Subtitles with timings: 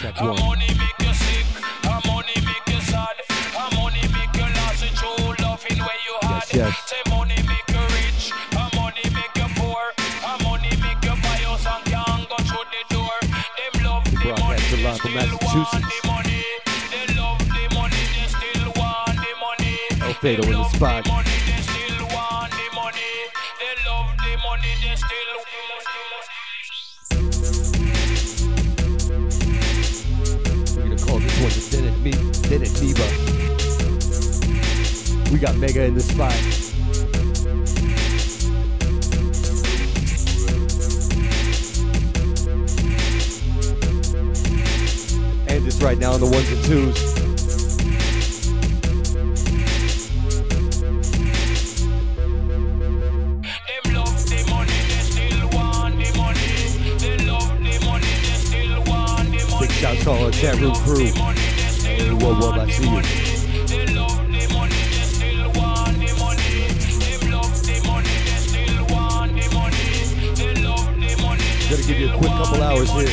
[0.00, 0.36] Check one.
[0.40, 1.46] money make you sick,
[1.88, 3.16] her money make you sad,
[3.56, 6.44] her money make you lost the true loving where you had.
[6.52, 6.74] Yes, yes.
[6.90, 11.40] Say money make you rich, her money make you poor, her money make you buy
[11.48, 13.16] house and can't go through the door.
[13.56, 16.44] Them love the money, they still want the money.
[16.92, 19.80] They love the money, they still want the money.
[20.04, 21.04] Oh, Fado They in the spot.
[21.04, 21.35] The money,
[35.36, 36.32] We got Mega in the spot.
[45.46, 47.14] And it's right now on the ones and twos.
[53.66, 56.48] Them love the money, they still want the money.
[56.96, 59.66] They love the money, they still want the money.
[59.66, 61.10] Big shouts to all our chat room crew.
[62.24, 63.25] Whoa, whoa, I see you.
[71.76, 73.06] Gotta give you a quick couple hours here.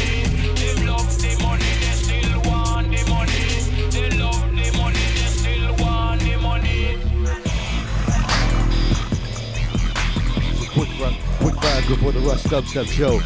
[10.72, 13.20] Quick, run, quick vibe before the Rush Dubstep show.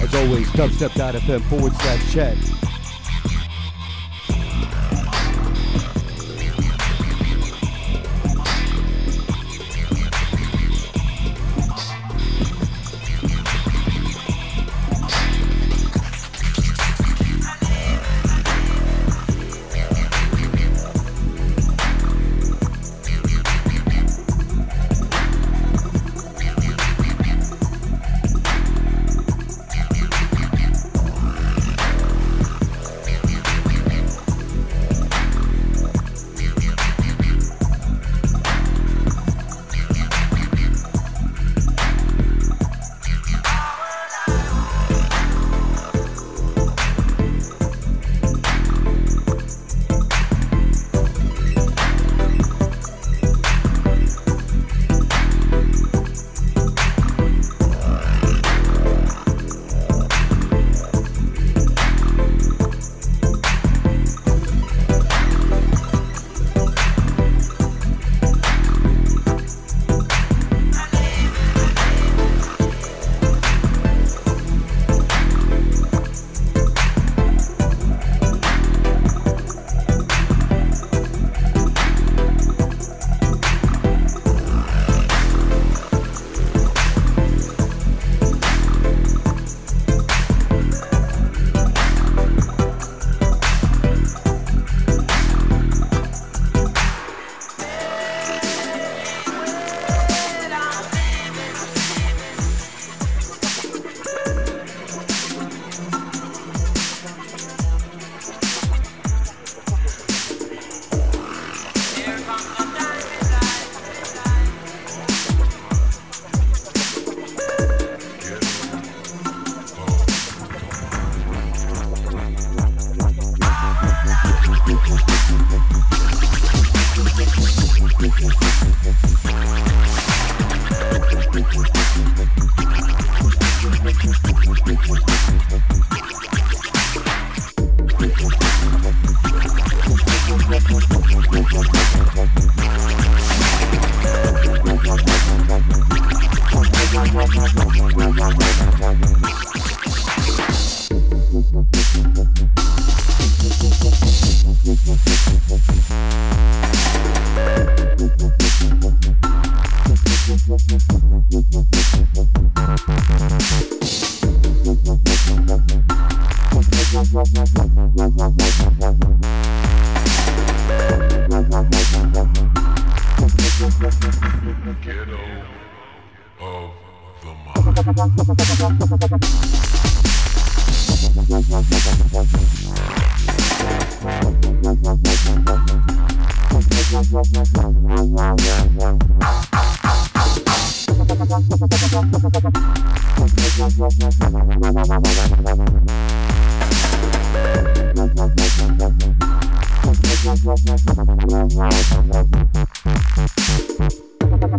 [0.00, 2.53] As always, dubstep.fm forward slash chat.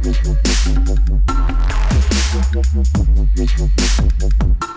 [0.00, 0.22] Thank
[4.62, 4.67] you.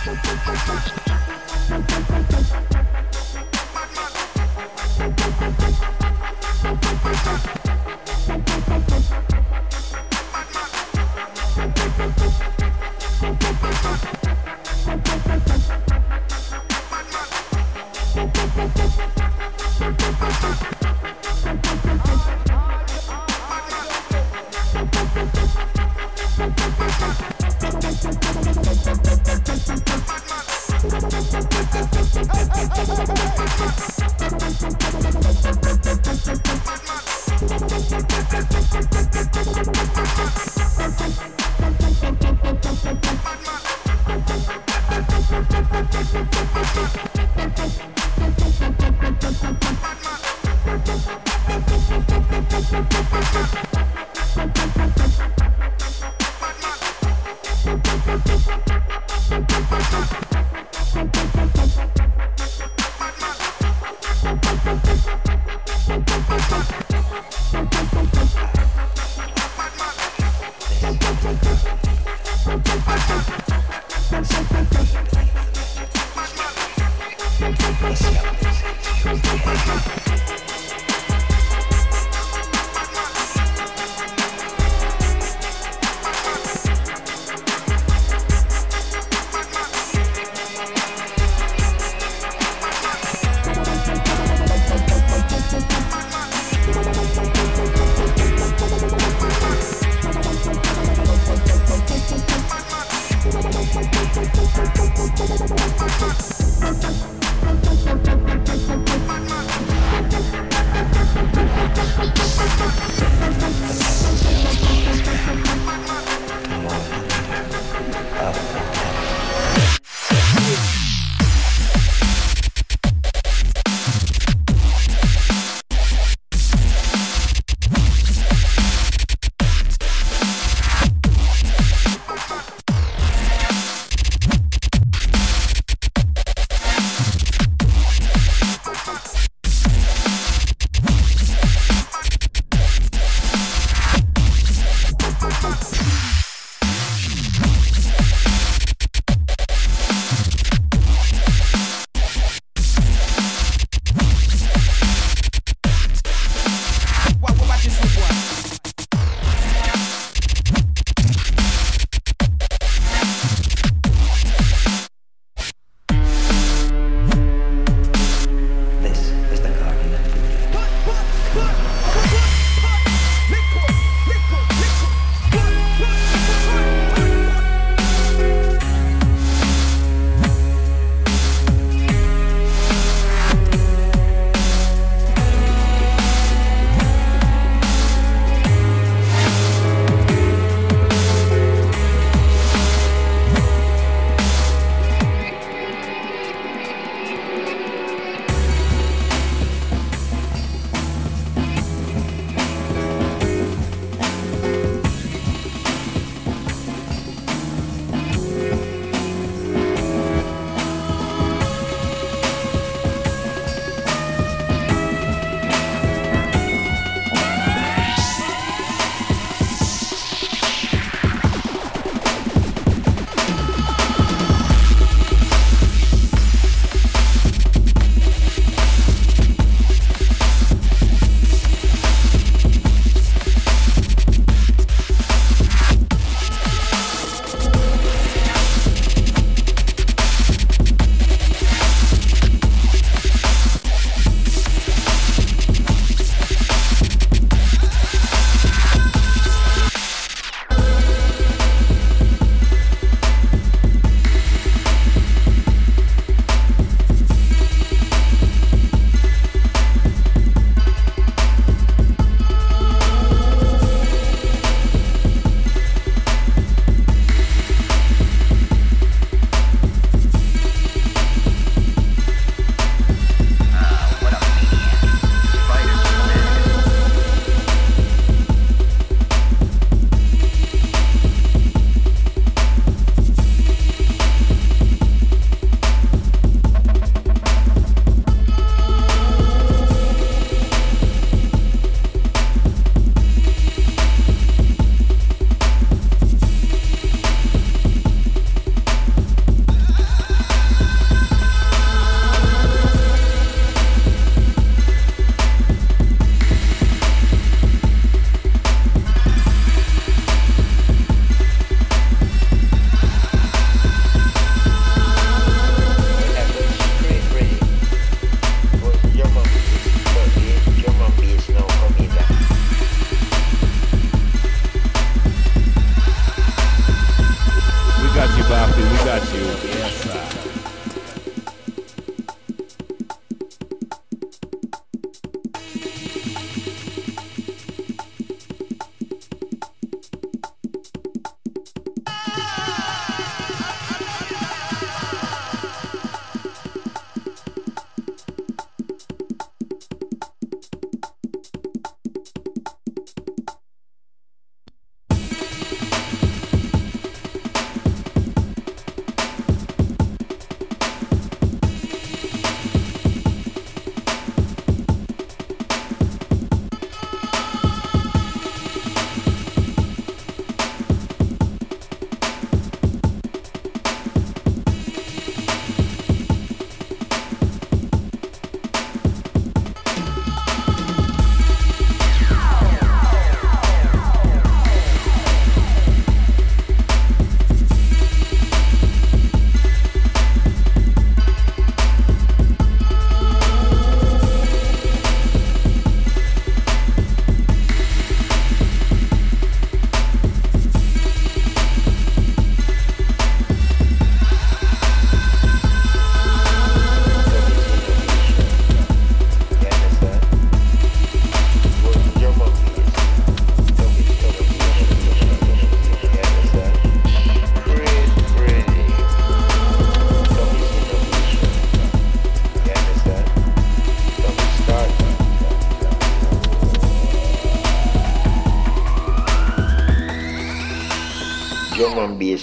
[0.00, 0.22] Thank
[2.72, 2.87] you.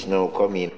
[0.07, 0.71] is coming.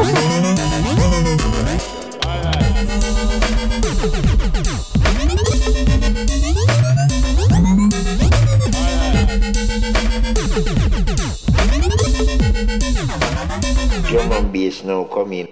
[14.07, 15.49] Drum and bass now coming.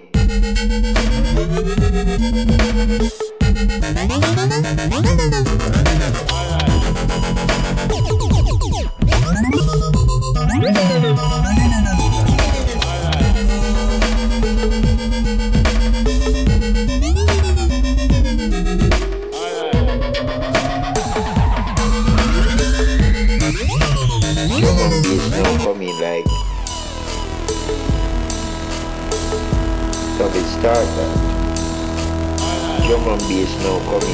[33.65, 34.14] Não, começo.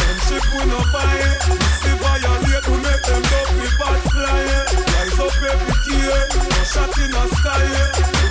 [0.31, 1.19] We no buy
[1.83, 3.21] See violate make them
[4.11, 4.47] fly
[4.95, 6.07] Rise up every key
[6.63, 7.67] shot in sky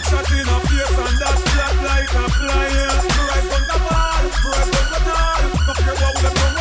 [0.09, 1.21] shot in face and
[1.85, 2.25] like a
[3.29, 5.43] Rise on the ball Rise guns a tall.
[5.67, 6.60] No fear what we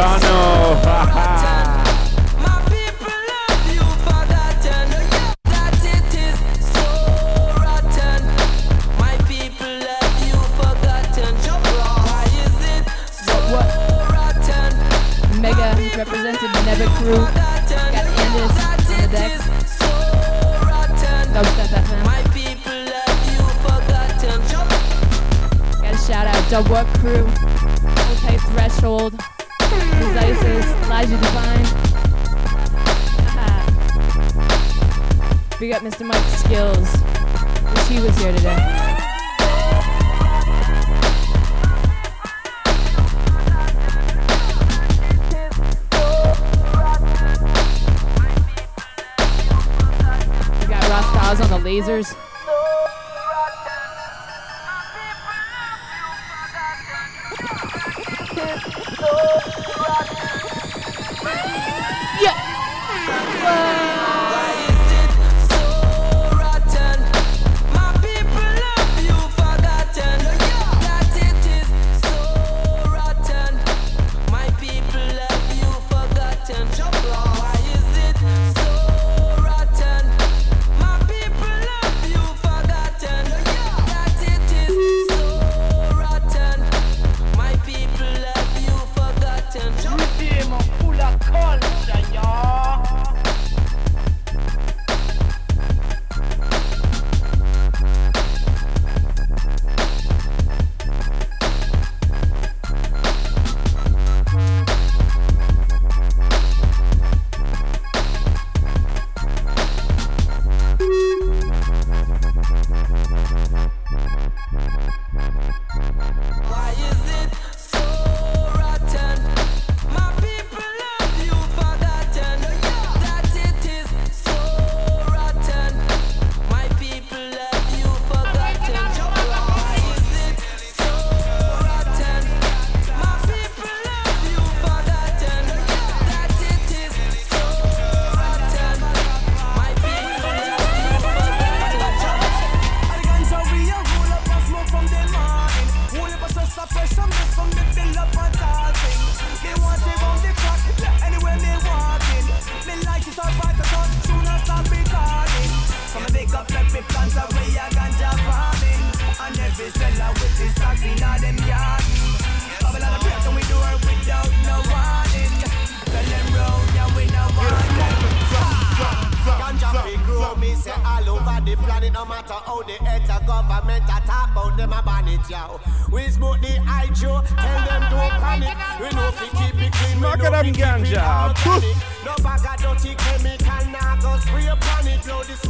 [0.00, 1.20] Giordano.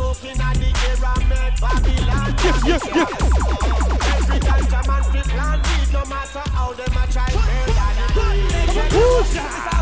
[0.01, 0.07] it.
[0.07, 2.35] Blow the smoke in the air and make Babylon.
[2.43, 3.11] Yes, yes, yes.
[4.17, 5.61] Every ganja man fi plant
[5.93, 7.95] no matter how them a try build that.
[8.91, 9.80] Go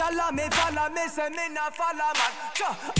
[0.00, 2.32] jagala me follow me, say me not follow man.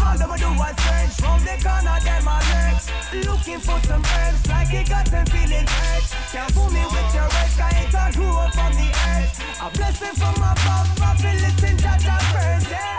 [0.05, 2.87] All them a do is search from the corner them a lurks.
[3.27, 6.05] Looking for some herbs like it got them feeling hurt.
[6.33, 9.33] Can't fool me with your words, 'cause it all grew from the earth.
[9.63, 12.99] A blessing from above, I feel listen Jaja first, yeah.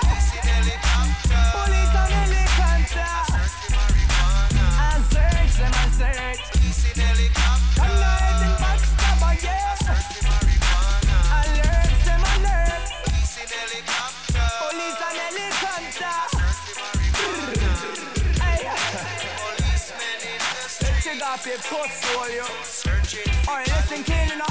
[1.53, 3.13] Police and helicopter.
[4.85, 6.41] And search them and search.
[7.77, 10.20] Come now, head in backstabber, yeah.
[21.43, 22.43] Your portfolio.
[23.47, 24.50] Alright, listen, kid, enough.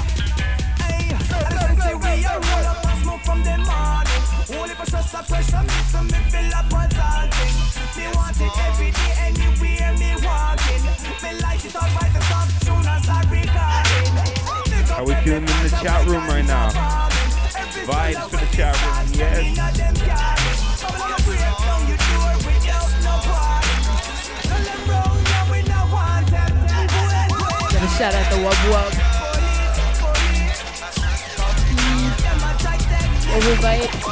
[28.01, 28.91] shout out the Wub Wub.
[31.77, 32.09] Mm.
[33.37, 34.10] Overbite.